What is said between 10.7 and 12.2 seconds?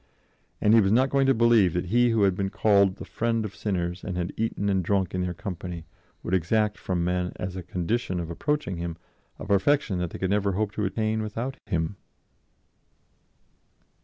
to attain without Him.